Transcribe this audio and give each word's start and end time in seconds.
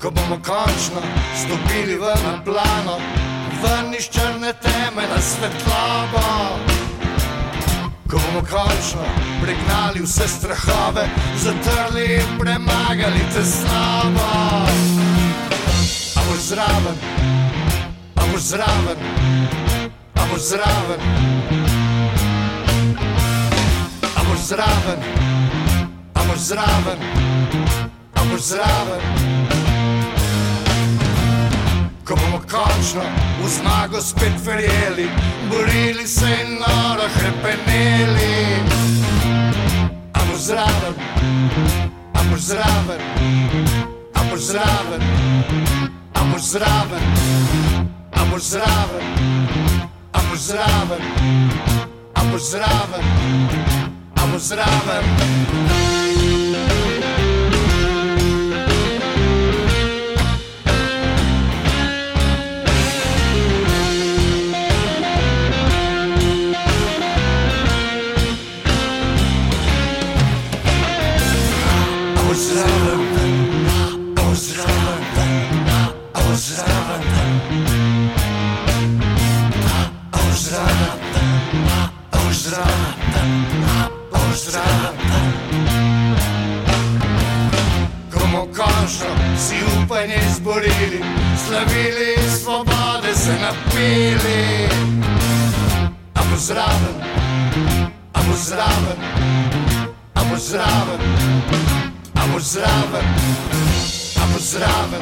ko 0.00 0.10
bomo 0.10 0.36
končno 0.44 1.00
stopili 1.36 1.96
v 1.96 2.04
na 2.04 2.42
plano, 2.44 2.98
ven 3.62 3.94
iz 3.94 4.08
črne 4.08 4.52
teme 4.62 5.08
na 5.08 5.20
svetlobo. 5.20 6.26
Ko 8.10 8.16
bomo 8.18 8.40
končno 8.40 9.02
pregnali 9.42 10.00
vse 10.02 10.28
strahove, 10.28 11.08
zatrli 11.36 12.14
in 12.14 12.38
premagali 12.38 13.24
te 13.34 13.44
slabo. 13.44 14.28
A 16.16 16.20
boš 16.28 16.38
zraven, 16.38 16.98
a 18.16 18.22
boš 18.32 18.40
zraven, 18.40 18.98
a 20.14 20.22
boš 20.30 20.40
zraven. 20.40 21.00
A 24.16 24.20
boš 24.28 24.38
zraven, 24.38 25.00
a 26.14 26.20
boš 26.28 26.38
zraven, 26.38 27.00
a 28.14 28.20
boš 28.30 28.40
zraven. 28.40 29.55
Ko 29.55 29.55
bomo 29.55 29.55
končno 32.56 33.02
v 33.42 33.48
zmago 33.48 34.00
spet 34.00 34.32
verjeli, 34.44 35.08
borili 35.50 36.06
se 36.06 36.26
in 36.42 36.54
noro 36.54 37.08
krepeneli. 37.18 38.62
A 40.12 40.18
boš 40.30 40.40
zraven, 40.40 40.94
a 42.14 42.20
boš 42.30 42.40
zraven, 42.40 43.00
a 44.14 44.20
boš 44.30 44.40
zraven, 44.40 45.02
a 46.14 46.24
boš 46.32 46.42
zraven, 46.42 47.04
a 48.12 48.24
boš 48.30 48.42
zraven, 48.42 49.04
a 50.12 50.20
boš 50.30 50.40
zraven, 50.40 51.02
a 52.14 52.20
boš 52.32 52.42
zraven, 52.42 53.04
a 54.16 54.26
boš 54.32 54.42
zraven. 54.42 55.95
zdraven, 96.46 96.94
a 98.12 98.22
bo 98.22 98.34
zdraven, 98.36 98.98
a 100.14 100.24
bo 100.24 100.36
zdraven. 100.38 101.75
abusava, 102.36 103.00
abusava, 104.22 104.98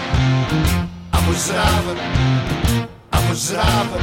abusava, 1.13 1.97
abusava, 3.11 3.99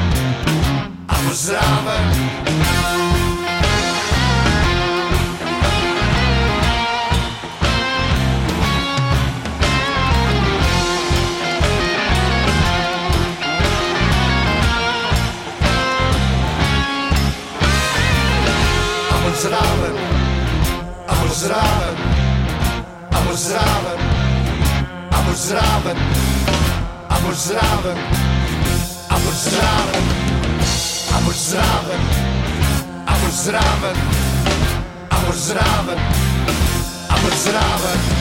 abusava. 1.08 1.96
Abusava, 19.14 19.58
abusava. 19.58 19.96
abusava. 21.08 22.11
Amors 23.32 23.50
raven, 23.54 24.00
amors 25.14 25.52
raven, 25.54 25.58
amors 27.20 27.48
raven, 27.54 27.98
amors 35.14 35.54
raven, 35.54 36.00
amors 37.08 37.48
raven. 37.48 38.21